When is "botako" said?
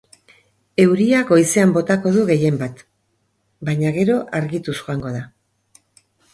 1.75-2.15